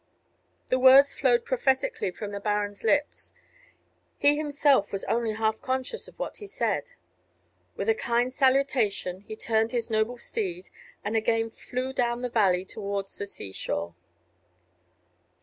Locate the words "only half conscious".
5.03-6.07